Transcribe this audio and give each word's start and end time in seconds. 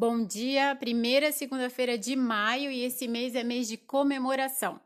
Bom 0.00 0.24
dia, 0.24 0.76
primeira 0.76 1.32
segunda-feira 1.32 1.98
de 1.98 2.14
maio 2.14 2.70
e 2.70 2.84
esse 2.84 3.08
mês 3.08 3.34
é 3.34 3.42
mês 3.42 3.66
de 3.66 3.76
comemoração. 3.76 4.80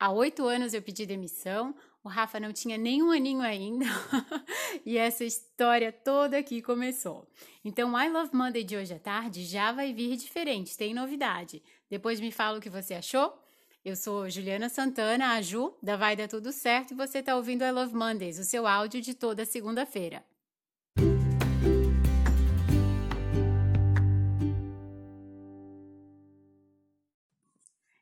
Há 0.00 0.10
oito 0.10 0.48
anos 0.48 0.74
eu 0.74 0.82
pedi 0.82 1.06
demissão, 1.06 1.72
o 2.02 2.08
Rafa 2.08 2.40
não 2.40 2.52
tinha 2.52 2.76
nem 2.76 3.00
um 3.00 3.12
aninho 3.12 3.40
ainda 3.40 3.86
e 4.84 4.98
essa 4.98 5.24
história 5.24 5.92
toda 5.92 6.38
aqui 6.38 6.60
começou. 6.60 7.24
Então, 7.64 7.96
I 7.96 8.10
Love 8.10 8.34
Monday 8.34 8.64
de 8.64 8.76
hoje 8.76 8.92
à 8.92 8.98
tarde 8.98 9.44
já 9.44 9.70
vai 9.70 9.92
vir 9.92 10.16
diferente, 10.16 10.76
tem 10.76 10.92
novidade. 10.92 11.62
Depois 11.88 12.18
me 12.18 12.32
fala 12.32 12.58
o 12.58 12.60
que 12.60 12.68
você 12.68 12.94
achou. 12.94 13.32
Eu 13.84 13.94
sou 13.94 14.28
Juliana 14.28 14.68
Santana, 14.68 15.34
a 15.34 15.40
Ju, 15.40 15.72
da 15.80 15.96
Vai 15.96 16.16
Dar 16.16 16.26
Tudo 16.26 16.50
Certo, 16.50 16.90
e 16.90 16.96
você 16.96 17.18
está 17.18 17.36
ouvindo 17.36 17.62
I 17.62 17.70
Love 17.70 17.94
Mondays, 17.94 18.40
o 18.40 18.44
seu 18.44 18.66
áudio 18.66 19.00
de 19.00 19.14
toda 19.14 19.44
segunda-feira. 19.44 20.24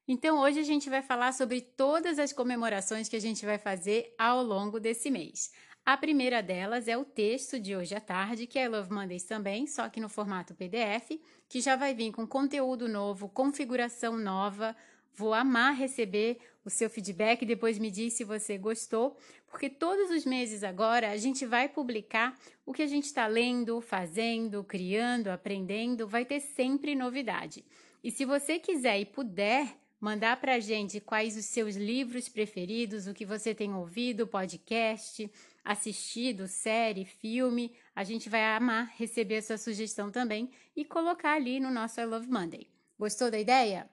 Então, 0.09 0.39
hoje 0.39 0.61
a 0.61 0.63
gente 0.63 0.89
vai 0.89 1.03
falar 1.03 1.33
sobre 1.33 1.61
todas 1.61 2.21
as 2.21 2.33
comemorações 2.33 3.09
que 3.09 3.17
a 3.17 3.21
gente 3.21 3.45
vai 3.45 3.59
fazer 3.59 4.15
ao 4.17 4.41
longo 4.41 4.79
desse 4.79 5.11
mês. 5.11 5.51
A 5.85 5.97
primeira 5.97 6.41
delas 6.41 6.87
é 6.87 6.97
o 6.97 7.05
texto 7.05 7.59
de 7.59 7.75
hoje 7.75 7.93
à 7.93 8.01
tarde, 8.01 8.47
que 8.47 8.57
é 8.57 8.69
Love 8.69 8.93
Mondays 8.93 9.25
também, 9.25 9.67
só 9.67 9.89
que 9.89 10.01
no 10.01 10.09
formato 10.09 10.55
PDF, 10.55 11.19
que 11.49 11.61
já 11.61 11.75
vai 11.75 11.93
vir 11.93 12.13
com 12.13 12.25
conteúdo 12.25 12.89
novo, 12.89 13.29
configuração 13.29 14.17
nova. 14.17 14.77
Vou 15.13 15.35
amar 15.35 15.75
receber 15.75 16.39
o 16.65 16.71
seu 16.71 16.89
feedback, 16.89 17.45
depois 17.45 17.77
me 17.77 17.91
diz 17.91 18.13
se 18.13 18.23
você 18.23 18.57
gostou, 18.57 19.17
porque 19.49 19.69
todos 19.69 20.11
os 20.11 20.25
meses 20.25 20.63
agora 20.63 21.11
a 21.11 21.17
gente 21.17 21.45
vai 21.45 21.69
publicar 21.69 22.39
o 22.65 22.73
que 22.73 22.83
a 22.83 22.87
gente 22.87 23.07
está 23.07 23.27
lendo, 23.27 23.81
fazendo, 23.81 24.63
criando, 24.63 25.29
aprendendo, 25.29 26.07
vai 26.07 26.25
ter 26.25 26.39
sempre 26.39 26.95
novidade. 26.95 27.65
E 28.05 28.11
se 28.13 28.25
você 28.25 28.59
quiser 28.59 29.01
e 29.01 29.07
puder, 29.07 29.77
mandar 30.01 30.41
para 30.41 30.55
a 30.55 30.61
gente 30.61 31.01
quais 31.01 31.37
os 31.37 31.47
seus 31.47 31.77
livros 31.77 32.29
preferidos, 32.29 33.07
o 33.07 33.15
que 33.15 33.25
você 33.25 33.55
tem 33.55 33.75
ouvido, 33.75 34.27
podcast, 34.27 35.31
assistido, 35.65 36.47
série, 36.47 37.05
filme. 37.05 37.75
A 37.95 38.05
gente 38.05 38.29
vai 38.29 38.45
amar 38.57 38.93
receber 38.97 39.39
a 39.39 39.43
sua 39.43 39.59
sugestão 39.59 40.11
também 40.11 40.51
e 40.75 40.85
colocar 40.85 41.35
ali 41.35 41.59
no 41.59 41.71
nosso 41.71 42.01
I 42.01 42.05
Love 42.05 42.29
Monday. 42.29 42.69
Gostou 42.99 43.31
da 43.31 43.39
ideia? 43.39 43.91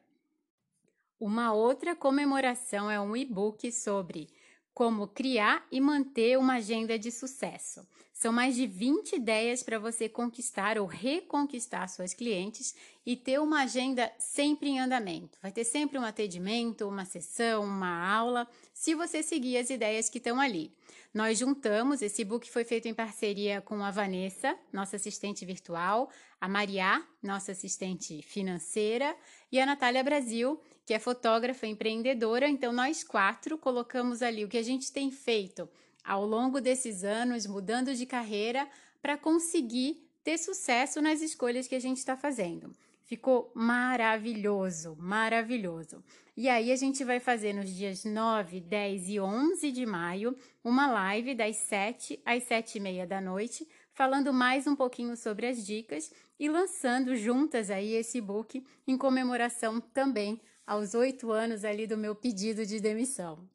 Uma 1.20 1.54
outra 1.54 1.96
comemoração 1.96 2.92
é 2.92 3.00
um 3.00 3.16
e-book 3.16 3.72
sobre 3.72 4.30
como 4.74 5.08
criar 5.08 5.66
e 5.72 5.80
manter 5.80 6.38
uma 6.38 6.56
agenda 6.56 6.98
de 6.98 7.12
sucesso. 7.12 7.88
São 8.14 8.32
mais 8.32 8.56
de 8.56 8.68
20 8.68 9.16
ideias 9.16 9.64
para 9.64 9.80
você 9.80 10.08
conquistar 10.08 10.78
ou 10.78 10.86
reconquistar 10.86 11.90
suas 11.90 12.14
clientes 12.14 12.76
e 13.04 13.18
ter 13.18 13.40
uma 13.42 13.64
agenda 13.64 14.10
sempre 14.20 14.70
em 14.70 14.80
andamento. 14.80 15.38
Vai 15.42 15.52
ter 15.52 15.64
sempre 15.64 15.98
um 15.98 16.06
atendimento, 16.06 16.88
uma 16.88 17.06
sessão, 17.06 17.64
uma 17.64 18.16
aula, 18.16 18.48
se 18.72 18.94
você 18.94 19.24
seguir 19.24 19.58
as 19.58 19.72
ideias 19.72 20.10
que 20.10 20.20
estão 20.20 20.40
ali. 20.40 20.72
Nós 21.12 21.40
juntamos, 21.40 22.02
esse 22.02 22.24
book 22.24 22.50
foi 22.50 22.64
feito 22.64 22.88
em 22.88 22.94
parceria 22.94 23.62
com 23.62 23.84
a 23.84 23.92
Vanessa, 23.92 24.58
nossa 24.72 24.96
assistente 24.96 25.44
virtual, 25.44 26.10
a 26.40 26.48
Maria, 26.48 27.04
nossa 27.22 27.52
assistente 27.52 28.22
financeira, 28.22 29.16
e 29.52 29.60
a 29.60 29.66
Natália 29.66 30.04
Brasil, 30.04 30.62
que 30.86 30.94
é 30.94 31.00
fotógrafa 31.00 31.68
empreendedora. 31.68 32.48
Então, 32.48 32.72
nós 32.72 33.04
quatro 33.04 33.58
colocamos 33.58 34.22
ali 34.22 34.46
o 34.46 34.48
que 34.48 34.58
a 34.58 34.64
gente 34.64 34.92
tem 34.92 35.12
feito 35.12 35.68
ao 36.04 36.26
longo 36.26 36.60
desses 36.60 37.04
anos, 37.04 37.46
mudando 37.48 37.96
de 37.96 38.06
carreira, 38.06 38.68
para 39.02 39.18
conseguir 39.18 40.10
ter 40.24 40.38
sucesso 40.38 41.02
nas 41.02 41.22
escolhas 41.22 41.68
que 41.68 41.76
a 41.76 41.80
gente 41.80 41.98
está 41.98 42.16
fazendo. 42.16 42.74
Ficou 43.04 43.52
maravilhoso, 43.54 44.96
maravilhoso. 44.98 46.04
E 46.36 46.50
aí 46.50 46.72
a 46.72 46.76
gente 46.76 47.04
vai 47.04 47.20
fazer 47.20 47.54
nos 47.54 47.70
dias 47.70 48.06
9, 48.06 48.62
10 48.62 49.10
e 49.10 49.20
11 49.20 49.72
de 49.72 49.86
maio 49.86 50.36
uma 50.64 50.90
live 50.92 51.36
das 51.36 51.58
7 51.58 52.20
às 52.26 52.44
7 52.44 52.78
e 52.78 52.82
meia 52.82 53.06
da 53.06 53.22
noite, 53.22 53.68
falando 53.92 54.34
mais 54.34 54.66
um 54.66 54.76
pouquinho 54.76 55.16
sobre 55.16 55.46
as 55.46 55.64
dicas 55.64 56.12
e 56.40 56.50
lançando 56.50 57.16
juntas 57.16 57.70
aí 57.70 57.94
esse 57.94 58.20
book 58.20 58.66
em 58.88 58.98
comemoração 58.98 59.80
também 59.80 60.42
aos 60.66 60.96
oito 60.96 61.32
anos 61.32 61.64
ali 61.64 61.86
do 61.86 61.98
meu 61.98 62.16
pedido 62.16 62.66
de 62.66 62.80
demissão. 62.80 63.48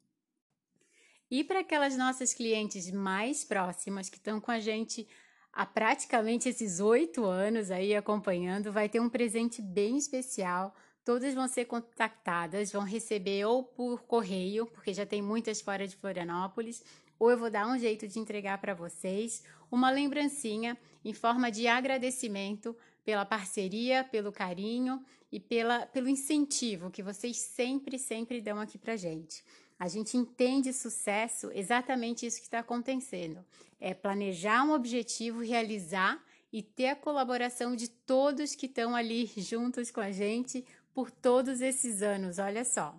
E 1.31 1.43
para 1.43 1.59
aquelas 1.59 1.95
nossas 1.95 2.33
clientes 2.33 2.89
mais 2.89 3.43
próximas 3.43 4.09
que 4.09 4.17
estão 4.17 4.41
com 4.41 4.49
a 4.49 4.59
gente 4.59 5.07
há 5.53 5.63
praticamente 5.63 6.49
esses 6.49 6.79
oito 6.79 7.23
anos 7.23 7.69
aí 7.69 7.95
acompanhando, 7.95 8.71
vai 8.71 8.89
ter 8.89 8.99
um 8.99 9.09
presente 9.09 9.61
bem 9.61 9.95
especial. 9.95 10.73
Todas 11.05 11.35
vão 11.35 11.47
ser 11.47 11.65
contactadas, 11.65 12.71
vão 12.71 12.83
receber 12.83 13.45
ou 13.45 13.63
por 13.63 14.01
correio, 14.03 14.65
porque 14.65 14.91
já 14.91 15.05
tem 15.05 15.21
muitas 15.21 15.61
fora 15.61 15.87
de 15.87 15.95
Florianópolis, 15.95 16.83
ou 17.19 17.29
eu 17.29 17.37
vou 17.37 17.51
dar 17.51 17.67
um 17.67 17.77
jeito 17.77 18.07
de 18.07 18.17
entregar 18.17 18.57
para 18.59 18.73
vocês 18.73 19.43
uma 19.71 19.91
lembrancinha 19.91 20.75
em 21.05 21.13
forma 21.13 21.51
de 21.51 21.67
agradecimento 21.67 22.75
pela 23.05 23.25
parceria, 23.25 24.03
pelo 24.03 24.31
carinho 24.31 25.03
e 25.31 25.39
pela, 25.39 25.85
pelo 25.85 26.09
incentivo 26.09 26.89
que 26.89 27.03
vocês 27.03 27.37
sempre, 27.37 27.99
sempre 27.99 28.41
dão 28.41 28.59
aqui 28.59 28.79
para 28.79 28.95
gente. 28.95 29.43
A 29.79 29.87
gente 29.87 30.17
entende 30.17 30.73
sucesso 30.73 31.49
exatamente 31.53 32.25
isso 32.25 32.37
que 32.37 32.43
está 32.43 32.59
acontecendo. 32.59 33.45
É 33.79 33.93
planejar 33.93 34.63
um 34.65 34.73
objetivo, 34.73 35.39
realizar 35.41 36.21
e 36.51 36.61
ter 36.61 36.89
a 36.89 36.95
colaboração 36.95 37.75
de 37.75 37.87
todos 37.87 38.55
que 38.55 38.65
estão 38.65 38.93
ali 38.93 39.31
juntos 39.37 39.89
com 39.89 40.01
a 40.01 40.11
gente 40.11 40.65
por 40.93 41.09
todos 41.09 41.61
esses 41.61 42.01
anos. 42.01 42.39
Olha 42.39 42.65
só. 42.65 42.93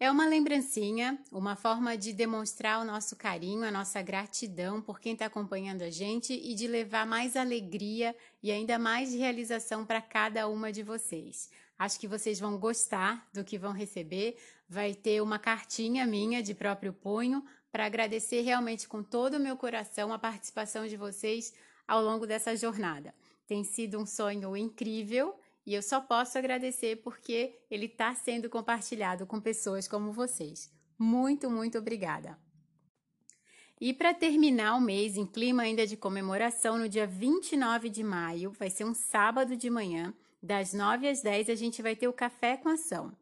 É 0.00 0.10
uma 0.10 0.26
lembrancinha, 0.26 1.22
uma 1.30 1.54
forma 1.54 1.96
de 1.96 2.14
demonstrar 2.14 2.80
o 2.80 2.84
nosso 2.84 3.14
carinho, 3.14 3.64
a 3.64 3.70
nossa 3.70 4.00
gratidão 4.00 4.80
por 4.80 4.98
quem 4.98 5.12
está 5.12 5.26
acompanhando 5.26 5.82
a 5.82 5.90
gente 5.90 6.32
e 6.32 6.54
de 6.54 6.66
levar 6.66 7.06
mais 7.06 7.36
alegria 7.36 8.16
e 8.42 8.50
ainda 8.50 8.78
mais 8.78 9.14
realização 9.14 9.84
para 9.84 10.00
cada 10.00 10.48
uma 10.48 10.72
de 10.72 10.82
vocês. 10.82 11.50
Acho 11.80 11.98
que 11.98 12.06
vocês 12.06 12.38
vão 12.38 12.58
gostar 12.58 13.26
do 13.32 13.42
que 13.42 13.56
vão 13.56 13.72
receber. 13.72 14.36
Vai 14.68 14.94
ter 14.94 15.22
uma 15.22 15.38
cartinha 15.38 16.06
minha 16.06 16.42
de 16.42 16.54
próprio 16.54 16.92
punho 16.92 17.42
para 17.72 17.86
agradecer 17.86 18.42
realmente 18.42 18.86
com 18.86 19.02
todo 19.02 19.38
o 19.38 19.40
meu 19.40 19.56
coração 19.56 20.12
a 20.12 20.18
participação 20.18 20.86
de 20.86 20.98
vocês 20.98 21.54
ao 21.88 22.02
longo 22.02 22.26
dessa 22.26 22.54
jornada. 22.54 23.14
Tem 23.46 23.64
sido 23.64 23.98
um 23.98 24.04
sonho 24.04 24.54
incrível 24.54 25.34
e 25.64 25.72
eu 25.72 25.80
só 25.80 26.02
posso 26.02 26.36
agradecer 26.36 26.96
porque 26.96 27.58
ele 27.70 27.86
está 27.86 28.14
sendo 28.14 28.50
compartilhado 28.50 29.24
com 29.24 29.40
pessoas 29.40 29.88
como 29.88 30.12
vocês. 30.12 30.70
Muito, 30.98 31.48
muito 31.48 31.78
obrigada. 31.78 32.38
E 33.80 33.94
para 33.94 34.12
terminar 34.12 34.74
o 34.74 34.82
mês 34.82 35.16
em 35.16 35.24
clima 35.24 35.62
ainda 35.62 35.86
de 35.86 35.96
comemoração, 35.96 36.76
no 36.76 36.90
dia 36.90 37.06
29 37.06 37.88
de 37.88 38.04
maio, 38.04 38.52
vai 38.52 38.68
ser 38.68 38.84
um 38.84 38.92
sábado 38.92 39.56
de 39.56 39.70
manhã, 39.70 40.12
das 40.42 40.72
9 40.72 41.08
às 41.08 41.22
10, 41.22 41.50
a 41.50 41.54
gente 41.54 41.82
vai 41.82 41.94
ter 41.94 42.08
o 42.08 42.12
Café 42.12 42.56
com 42.56 42.68
Ação. 42.68 43.12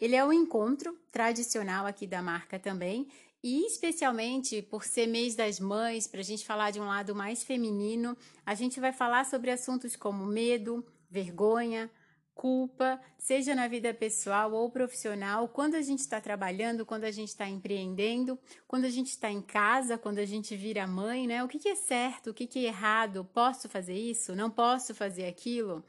Ele 0.00 0.14
é 0.14 0.24
um 0.24 0.32
encontro 0.32 0.98
tradicional 1.10 1.86
aqui 1.86 2.06
da 2.06 2.20
marca 2.20 2.58
também, 2.58 3.08
e 3.42 3.66
especialmente 3.66 4.60
por 4.60 4.84
ser 4.84 5.06
mês 5.06 5.34
das 5.34 5.60
mães, 5.60 6.06
para 6.06 6.20
a 6.20 6.24
gente 6.24 6.44
falar 6.44 6.70
de 6.70 6.80
um 6.80 6.86
lado 6.86 7.14
mais 7.14 7.44
feminino, 7.44 8.16
a 8.44 8.54
gente 8.54 8.80
vai 8.80 8.92
falar 8.92 9.24
sobre 9.24 9.50
assuntos 9.50 9.94
como 9.94 10.26
medo, 10.26 10.84
vergonha, 11.08 11.90
culpa, 12.34 13.00
seja 13.18 13.54
na 13.54 13.66
vida 13.66 13.94
pessoal 13.94 14.52
ou 14.52 14.70
profissional, 14.70 15.48
quando 15.48 15.74
a 15.74 15.80
gente 15.80 16.00
está 16.00 16.20
trabalhando, 16.20 16.84
quando 16.84 17.04
a 17.04 17.10
gente 17.10 17.28
está 17.28 17.48
empreendendo, 17.48 18.38
quando 18.68 18.84
a 18.84 18.90
gente 18.90 19.08
está 19.08 19.30
em 19.30 19.40
casa, 19.40 19.96
quando 19.96 20.18
a 20.18 20.26
gente 20.26 20.54
vira 20.54 20.86
mãe, 20.86 21.26
né? 21.26 21.42
O 21.42 21.48
que, 21.48 21.58
que 21.58 21.70
é 21.70 21.74
certo, 21.74 22.30
o 22.30 22.34
que, 22.34 22.46
que 22.46 22.66
é 22.66 22.68
errado? 22.68 23.26
Posso 23.32 23.68
fazer 23.70 23.94
isso? 23.94 24.36
Não 24.36 24.50
posso 24.50 24.94
fazer 24.94 25.26
aquilo? 25.26 25.82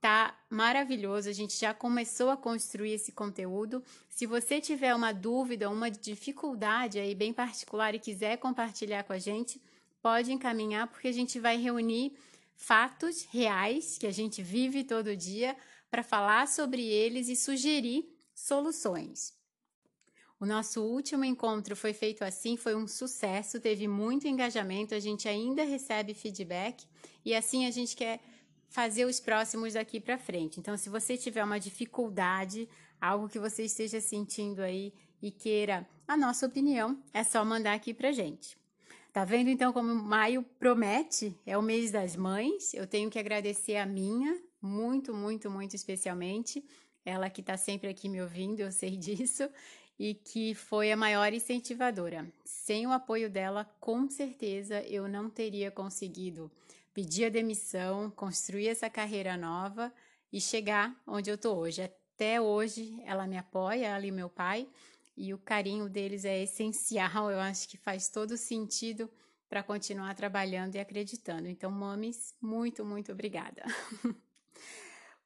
Tá 0.00 0.34
maravilhoso, 0.48 1.28
a 1.28 1.32
gente 1.32 1.58
já 1.58 1.74
começou 1.74 2.30
a 2.30 2.36
construir 2.36 2.92
esse 2.92 3.12
conteúdo. 3.12 3.84
Se 4.08 4.24
você 4.24 4.58
tiver 4.58 4.94
uma 4.94 5.12
dúvida, 5.12 5.68
uma 5.68 5.90
dificuldade 5.90 6.98
aí 6.98 7.14
bem 7.14 7.34
particular 7.34 7.94
e 7.94 7.98
quiser 7.98 8.38
compartilhar 8.38 9.04
com 9.04 9.12
a 9.12 9.18
gente, 9.18 9.60
pode 10.00 10.32
encaminhar, 10.32 10.86
porque 10.86 11.08
a 11.08 11.12
gente 11.12 11.38
vai 11.38 11.58
reunir 11.58 12.16
fatos 12.56 13.24
reais 13.30 13.98
que 13.98 14.06
a 14.06 14.10
gente 14.10 14.42
vive 14.42 14.84
todo 14.84 15.14
dia 15.14 15.54
para 15.90 16.02
falar 16.02 16.48
sobre 16.48 16.82
eles 16.82 17.28
e 17.28 17.36
sugerir 17.36 18.08
soluções. 18.34 19.34
O 20.38 20.46
nosso 20.46 20.82
último 20.82 21.26
encontro 21.26 21.76
foi 21.76 21.92
feito 21.92 22.24
assim, 22.24 22.56
foi 22.56 22.74
um 22.74 22.88
sucesso, 22.88 23.60
teve 23.60 23.86
muito 23.86 24.26
engajamento, 24.26 24.94
a 24.94 24.98
gente 24.98 25.28
ainda 25.28 25.62
recebe 25.62 26.14
feedback 26.14 26.86
e 27.22 27.34
assim 27.34 27.66
a 27.66 27.70
gente 27.70 27.94
quer 27.94 28.18
fazer 28.70 29.04
os 29.04 29.20
próximos 29.20 29.74
daqui 29.74 30.00
para 30.00 30.16
frente. 30.16 30.58
Então, 30.58 30.76
se 30.76 30.88
você 30.88 31.16
tiver 31.18 31.44
uma 31.44 31.58
dificuldade, 31.58 32.68
algo 33.00 33.28
que 33.28 33.38
você 33.38 33.64
esteja 33.64 34.00
sentindo 34.00 34.62
aí 34.62 34.94
e 35.20 35.30
queira 35.30 35.86
a 36.08 36.16
nossa 36.16 36.46
opinião, 36.46 37.02
é 37.12 37.22
só 37.22 37.44
mandar 37.44 37.74
aqui 37.74 37.92
para 37.92 38.12
gente. 38.12 38.56
Tá 39.12 39.24
vendo 39.24 39.50
então 39.50 39.72
como 39.72 39.92
maio 39.92 40.44
promete? 40.58 41.36
É 41.44 41.58
o 41.58 41.62
mês 41.62 41.90
das 41.90 42.14
mães. 42.14 42.72
Eu 42.72 42.86
tenho 42.86 43.10
que 43.10 43.18
agradecer 43.18 43.76
a 43.76 43.84
minha, 43.84 44.40
muito, 44.62 45.12
muito, 45.12 45.50
muito 45.50 45.74
especialmente. 45.74 46.64
Ela 47.04 47.28
que 47.28 47.40
está 47.40 47.56
sempre 47.56 47.88
aqui 47.88 48.08
me 48.08 48.22
ouvindo, 48.22 48.60
eu 48.60 48.70
sei 48.70 48.94
disso, 48.96 49.50
e 49.98 50.14
que 50.14 50.54
foi 50.54 50.92
a 50.92 50.96
maior 50.96 51.32
incentivadora. 51.32 52.32
Sem 52.44 52.86
o 52.86 52.92
apoio 52.92 53.28
dela, 53.28 53.64
com 53.80 54.08
certeza 54.08 54.80
eu 54.82 55.08
não 55.08 55.28
teria 55.28 55.72
conseguido 55.72 56.50
pedir 57.00 57.24
a 57.24 57.30
demissão, 57.30 58.10
construir 58.10 58.68
essa 58.68 58.90
carreira 58.90 59.34
nova 59.34 59.90
e 60.30 60.38
chegar 60.38 60.94
onde 61.06 61.30
eu 61.30 61.36
estou 61.36 61.56
hoje. 61.56 61.80
Até 61.80 62.38
hoje 62.38 62.94
ela 63.06 63.26
me 63.26 63.38
apoia, 63.38 63.86
ela 63.86 64.04
e 64.04 64.10
meu 64.10 64.28
pai, 64.28 64.68
e 65.16 65.32
o 65.32 65.38
carinho 65.38 65.88
deles 65.88 66.26
é 66.26 66.42
essencial, 66.42 67.30
eu 67.30 67.40
acho 67.40 67.66
que 67.70 67.78
faz 67.78 68.10
todo 68.10 68.36
sentido 68.36 69.10
para 69.48 69.62
continuar 69.62 70.14
trabalhando 70.14 70.74
e 70.74 70.78
acreditando. 70.78 71.48
Então, 71.48 71.70
mames, 71.70 72.34
muito, 72.38 72.84
muito 72.84 73.12
obrigada. 73.12 73.64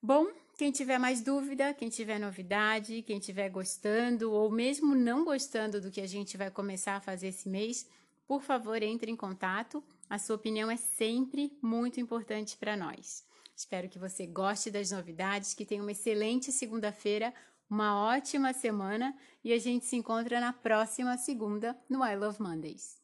Bom, 0.00 0.29
quem 0.56 0.70
tiver 0.70 0.99
mais 0.99 1.23
dúvida, 1.23 1.75
quem 1.75 1.88
tiver 1.88 2.20
novidade, 2.20 3.03
quem 3.03 3.19
tiver 3.19 3.49
gostando 3.49 4.31
ou 4.31 4.49
mesmo 4.49 4.94
não 4.94 5.25
gostando 5.25 5.81
do 5.81 5.91
que 5.91 6.00
a 6.00 6.06
gente 6.06 6.37
vai 6.37 6.53
começar 6.53 6.94
a 6.94 7.00
fazer 7.00 7.29
esse 7.29 7.49
mês, 7.49 7.91
por 8.29 8.43
favor, 8.43 8.81
entre 8.81 9.11
em 9.11 9.17
contato. 9.17 9.82
A 10.09 10.19
sua 10.19 10.37
opinião 10.37 10.71
é 10.71 10.77
sempre 10.77 11.56
muito 11.62 12.01
importante 12.01 12.56
para 12.56 12.77
nós. 12.77 13.25
Espero 13.56 13.89
que 13.89 13.99
você 13.99 14.27
goste 14.27 14.71
das 14.71 14.91
novidades, 14.91 15.55
que 15.55 15.65
tenha 15.65 15.83
uma 15.83 15.93
excelente 15.93 16.51
segunda-feira, 16.51 17.33
uma 17.69 17.97
ótima 17.97 18.53
semana 18.53 19.17
e 19.43 19.53
a 19.53 19.59
gente 19.59 19.85
se 19.87 19.97
encontra 19.97 20.41
na 20.41 20.53
próxima 20.53 21.17
segunda 21.17 21.77
no 21.89 22.05
I 22.05 22.17
Love 22.17 22.43
Mondays. 22.43 23.04